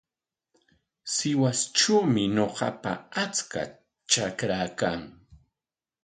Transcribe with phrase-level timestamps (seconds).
[1.13, 2.91] Sihuastrawmi ñuqapa
[3.23, 3.61] achka
[4.09, 5.01] trakaa kan.